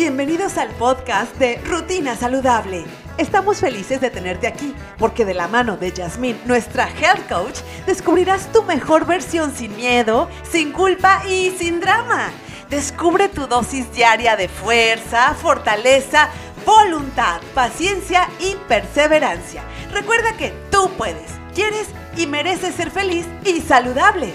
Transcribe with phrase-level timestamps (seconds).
[0.00, 2.86] Bienvenidos al podcast de Rutina Saludable.
[3.18, 8.50] Estamos felices de tenerte aquí porque de la mano de Yasmín, nuestra health coach, descubrirás
[8.50, 12.30] tu mejor versión sin miedo, sin culpa y sin drama.
[12.70, 16.30] Descubre tu dosis diaria de fuerza, fortaleza,
[16.64, 19.62] voluntad, paciencia y perseverancia.
[19.92, 24.32] Recuerda que tú puedes, quieres y mereces ser feliz y saludable.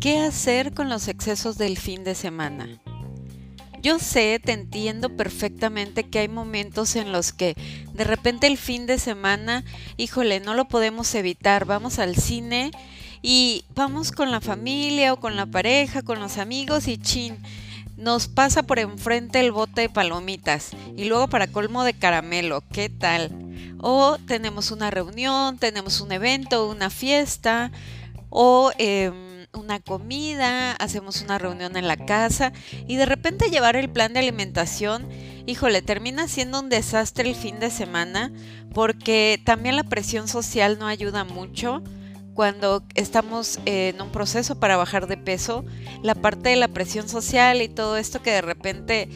[0.00, 2.68] ¿Qué hacer con los excesos del fin de semana?
[3.80, 7.54] Yo sé, te entiendo perfectamente que hay momentos en los que
[7.92, 9.64] de repente el fin de semana,
[9.96, 12.70] híjole, no lo podemos evitar, vamos al cine
[13.20, 17.38] y vamos con la familia o con la pareja, con los amigos y chin,
[17.96, 22.88] nos pasa por enfrente el bote de palomitas y luego para colmo de caramelo, ¿qué
[22.88, 23.30] tal?
[23.78, 27.70] O tenemos una reunión, tenemos un evento, una fiesta
[28.30, 28.72] o...
[28.78, 29.12] Eh,
[29.54, 32.52] una comida, hacemos una reunión en la casa
[32.86, 35.08] y de repente llevar el plan de alimentación,
[35.46, 38.32] híjole, termina siendo un desastre el fin de semana
[38.72, 41.82] porque también la presión social no ayuda mucho
[42.34, 45.64] cuando estamos en un proceso para bajar de peso,
[46.02, 49.08] la parte de la presión social y todo esto que de repente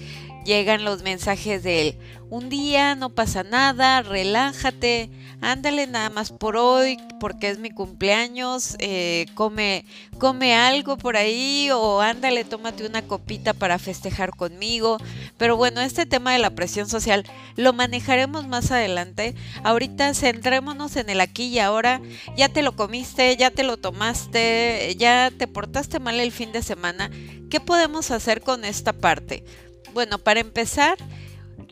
[0.48, 1.98] llegan los mensajes de
[2.30, 8.76] un día no pasa nada, relájate, ándale nada más por hoy, porque es mi cumpleaños,
[8.80, 9.86] eh, come,
[10.18, 14.98] come algo por ahí o ándale, tómate una copita para festejar conmigo.
[15.38, 17.24] Pero bueno, este tema de la presión social
[17.56, 19.34] lo manejaremos más adelante.
[19.64, 22.00] Ahorita centrémonos en el aquí y ahora.
[22.36, 26.62] Ya te lo comiste, ya te lo tomaste, ya te portaste mal el fin de
[26.62, 27.10] semana.
[27.50, 29.44] ¿Qué podemos hacer con esta parte?
[29.94, 30.98] Bueno, para empezar,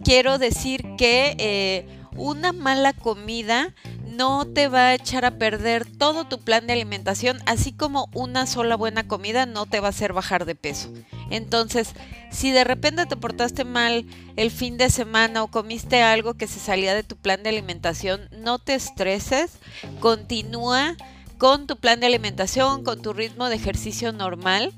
[0.04, 1.86] quiero decir que eh,
[2.16, 3.74] una mala comida
[4.16, 8.46] no te va a echar a perder todo tu plan de alimentación, así como una
[8.46, 10.90] sola buena comida no te va a hacer bajar de peso.
[11.30, 11.92] Entonces,
[12.30, 14.06] si de repente te portaste mal
[14.36, 18.28] el fin de semana o comiste algo que se salía de tu plan de alimentación,
[18.32, 19.58] no te estreses,
[20.00, 20.96] continúa
[21.36, 24.72] con tu plan de alimentación, con tu ritmo de ejercicio normal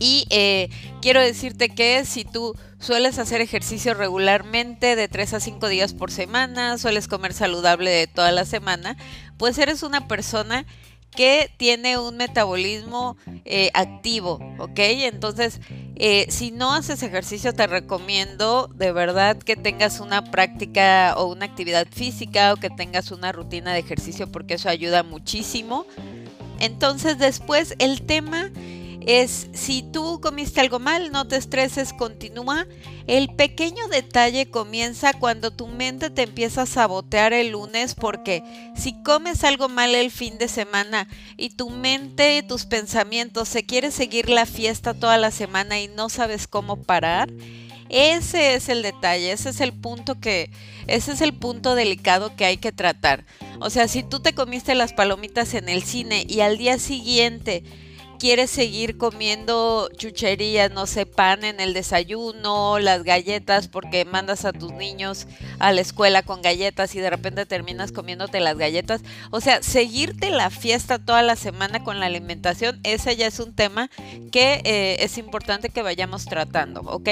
[0.00, 0.70] y eh,
[1.02, 6.10] quiero decirte que si tú sueles hacer ejercicio regularmente de 3 a 5 días por
[6.10, 8.96] semana, sueles comer saludable de toda la semana,
[9.36, 10.66] pues eres una persona
[11.14, 14.78] que tiene un metabolismo eh, activo, ¿ok?
[14.78, 15.60] Entonces,
[15.96, 21.44] eh, si no haces ejercicio, te recomiendo de verdad que tengas una práctica o una
[21.44, 25.84] actividad física o que tengas una rutina de ejercicio porque eso ayuda muchísimo.
[26.58, 28.50] Entonces, después el tema
[29.06, 32.66] es si tú comiste algo mal, no te estreses, continúa.
[33.06, 38.42] El pequeño detalle comienza cuando tu mente te empieza a sabotear el lunes porque
[38.76, 43.90] si comes algo mal el fin de semana y tu mente, tus pensamientos se quiere
[43.90, 47.30] seguir la fiesta toda la semana y no sabes cómo parar,
[47.88, 50.50] ese es el detalle, ese es el punto que
[50.86, 53.24] ese es el punto delicado que hay que tratar.
[53.60, 57.64] O sea, si tú te comiste las palomitas en el cine y al día siguiente
[58.20, 64.52] quieres seguir comiendo chucherías, no sé, pan en el desayuno, las galletas, porque mandas a
[64.52, 65.26] tus niños
[65.58, 69.00] a la escuela con galletas y de repente terminas comiéndote las galletas.
[69.30, 73.54] O sea, seguirte la fiesta toda la semana con la alimentación, ese ya es un
[73.54, 73.90] tema
[74.30, 77.08] que eh, es importante que vayamos tratando, ¿ok?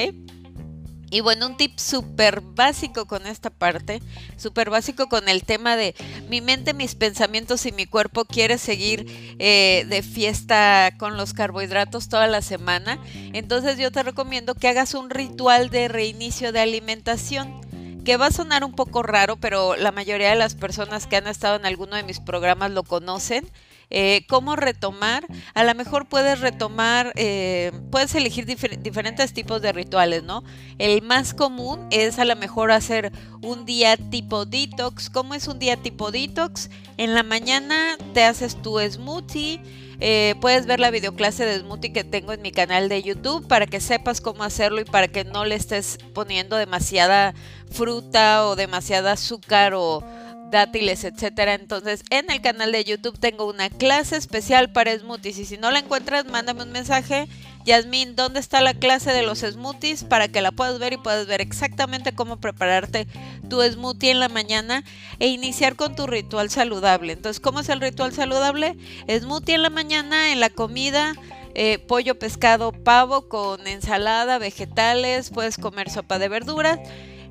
[1.10, 4.02] Y bueno, un tip súper básico con esta parte,
[4.36, 5.94] súper básico con el tema de
[6.28, 9.06] mi mente, mis pensamientos y mi cuerpo quiere seguir
[9.38, 12.98] eh, de fiesta con los carbohidratos toda la semana.
[13.32, 17.60] Entonces yo te recomiendo que hagas un ritual de reinicio de alimentación
[18.04, 21.26] que va a sonar un poco raro, pero la mayoría de las personas que han
[21.26, 23.46] estado en alguno de mis programas lo conocen.
[23.90, 25.26] Eh, cómo retomar.
[25.54, 30.44] A lo mejor puedes retomar, eh, puedes elegir diferentes tipos de rituales, ¿no?
[30.78, 35.08] El más común es a lo mejor hacer un día tipo detox.
[35.08, 36.68] ¿Cómo es un día tipo detox?
[36.98, 39.60] En la mañana te haces tu smoothie.
[40.00, 43.66] Eh, puedes ver la videoclase de smoothie que tengo en mi canal de YouTube para
[43.66, 47.34] que sepas cómo hacerlo y para que no le estés poniendo demasiada
[47.70, 50.04] fruta o demasiada azúcar o,
[50.50, 51.54] dátiles, etcétera.
[51.54, 55.70] Entonces, en el canal de YouTube tengo una clase especial para smoothies y si no
[55.70, 57.28] la encuentras, mándame un mensaje.
[57.64, 61.26] Yasmin, ¿dónde está la clase de los smoothies para que la puedas ver y puedas
[61.26, 63.06] ver exactamente cómo prepararte
[63.50, 64.84] tu smoothie en la mañana
[65.18, 67.12] e iniciar con tu ritual saludable?
[67.12, 68.76] Entonces, ¿cómo es el ritual saludable?
[69.06, 71.14] Smoothie en la mañana, en la comida,
[71.54, 76.78] eh, pollo, pescado, pavo con ensalada, vegetales, puedes comer sopa de verduras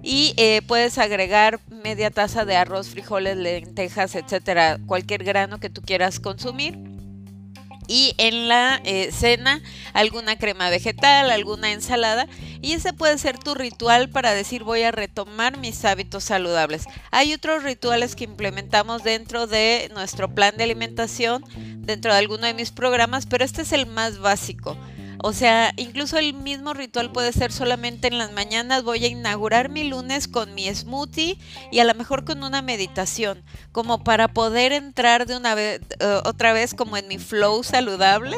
[0.04, 5.82] y eh, puedes agregar media taza de arroz, frijoles, lentejas, etcétera, cualquier grano que tú
[5.82, 6.78] quieras consumir
[7.88, 9.62] y en la eh, cena
[9.94, 12.28] alguna crema vegetal, alguna ensalada
[12.62, 16.86] y ese puede ser tu ritual para decir voy a retomar mis hábitos saludables.
[17.12, 21.44] Hay otros rituales que implementamos dentro de nuestro plan de alimentación,
[21.78, 24.78] dentro de alguno de mis programas, pero este es el más básico.
[25.24, 28.84] O sea, incluso el mismo ritual puede ser solamente en las mañanas.
[28.84, 31.38] Voy a inaugurar mi lunes con mi smoothie
[31.72, 36.22] y a lo mejor con una meditación, como para poder entrar de una vez, eh,
[36.26, 38.38] otra vez como en mi flow saludable.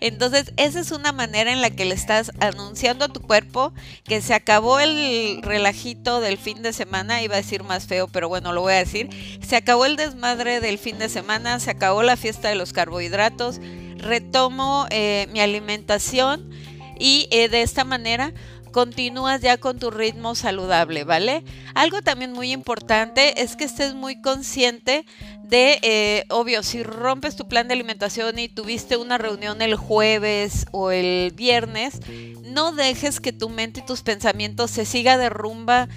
[0.00, 3.72] Entonces, esa es una manera en la que le estás anunciando a tu cuerpo
[4.04, 7.22] que se acabó el relajito del fin de semana.
[7.22, 9.10] Iba a decir más feo, pero bueno, lo voy a decir.
[9.46, 13.60] Se acabó el desmadre del fin de semana, se acabó la fiesta de los carbohidratos
[14.06, 16.50] retomo eh, mi alimentación
[16.98, 18.32] y eh, de esta manera
[18.72, 21.44] continúas ya con tu ritmo saludable, ¿vale?
[21.74, 25.06] Algo también muy importante es que estés muy consciente
[25.42, 30.66] de, eh, obvio, si rompes tu plan de alimentación y tuviste una reunión el jueves
[30.72, 32.00] o el viernes,
[32.42, 35.88] no dejes que tu mente y tus pensamientos se siga de rumba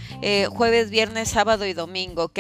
[0.49, 2.39] jueves, viernes, sábado y domingo, ¿ok?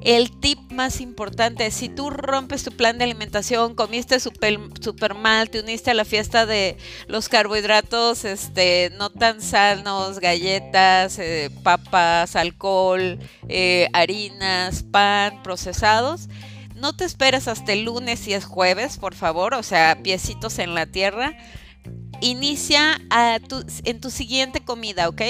[0.00, 5.50] El tip más importante si tú rompes tu plan de alimentación, comiste super, super, mal,
[5.50, 6.76] te uniste a la fiesta de
[7.08, 13.18] los carbohidratos este, no tan sanos, galletas, eh, papas, alcohol,
[13.48, 16.28] eh, harinas, pan, procesados.
[16.76, 20.76] No te esperes hasta el lunes si es jueves, por favor, o sea, piecitos en
[20.76, 21.36] la tierra
[22.20, 23.00] inicia
[23.84, 25.22] en tu siguiente comida, ¿ok?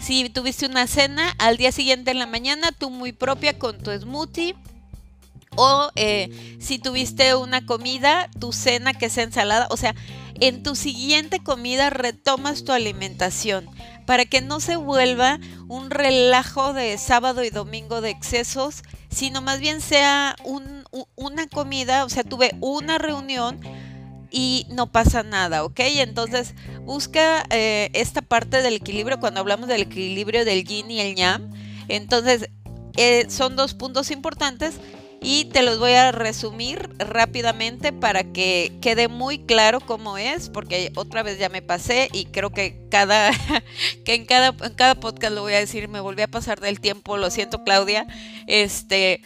[0.00, 3.90] Si tuviste una cena, al día siguiente en la mañana, tú muy propia con tu
[3.92, 4.56] smoothie.
[5.54, 9.66] O eh, si tuviste una comida, tu cena que sea ensalada.
[9.70, 9.94] O sea,
[10.40, 13.68] en tu siguiente comida retomas tu alimentación
[14.06, 19.60] para que no se vuelva un relajo de sábado y domingo de excesos, sino más
[19.60, 20.36] bien sea
[21.14, 23.60] una comida, o sea, tuve una reunión
[24.32, 25.80] y no pasa nada, ¿ok?
[25.80, 31.14] Entonces busca eh, esta parte del equilibrio cuando hablamos del equilibrio del yin y el
[31.14, 31.52] yang.
[31.88, 32.48] Entonces
[32.96, 34.76] eh, son dos puntos importantes
[35.20, 40.90] y te los voy a resumir rápidamente para que quede muy claro cómo es, porque
[40.96, 43.30] otra vez ya me pasé y creo que cada
[44.04, 46.80] que en cada en cada podcast lo voy a decir, me volví a pasar del
[46.80, 48.06] tiempo, lo siento Claudia.
[48.48, 49.22] Este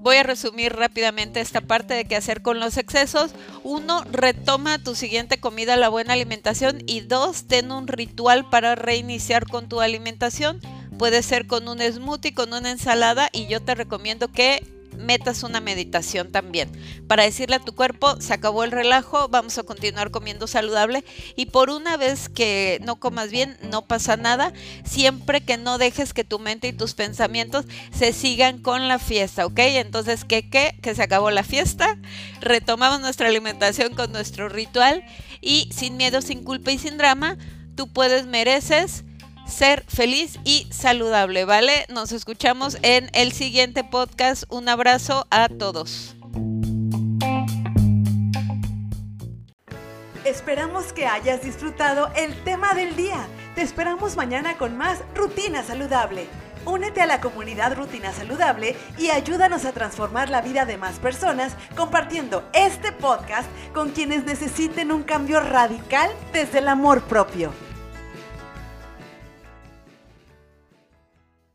[0.00, 3.32] Voy a resumir rápidamente esta parte de qué hacer con los excesos.
[3.64, 6.82] Uno, retoma tu siguiente comida la buena alimentación.
[6.86, 10.60] Y dos, ten un ritual para reiniciar con tu alimentación.
[10.98, 13.28] Puede ser con un smoothie, con una ensalada.
[13.32, 14.64] Y yo te recomiendo que
[14.98, 16.70] metas una meditación también
[17.06, 21.04] para decirle a tu cuerpo, se acabó el relajo, vamos a continuar comiendo saludable
[21.36, 24.52] y por una vez que no comas bien, no pasa nada,
[24.84, 29.46] siempre que no dejes que tu mente y tus pensamientos se sigan con la fiesta,
[29.46, 29.58] ¿ok?
[29.58, 30.78] Entonces, ¿qué qué?
[30.82, 31.98] Que se acabó la fiesta,
[32.40, 35.04] retomamos nuestra alimentación con nuestro ritual
[35.40, 37.36] y sin miedo, sin culpa y sin drama,
[37.74, 39.04] tú puedes, mereces
[39.48, 41.86] ser feliz y saludable, ¿vale?
[41.88, 44.44] Nos escuchamos en el siguiente podcast.
[44.48, 46.14] Un abrazo a todos.
[50.24, 53.26] Esperamos que hayas disfrutado el tema del día.
[53.54, 56.26] Te esperamos mañana con más Rutina Saludable.
[56.66, 61.54] Únete a la comunidad Rutina Saludable y ayúdanos a transformar la vida de más personas
[61.74, 67.67] compartiendo este podcast con quienes necesiten un cambio radical desde el amor propio.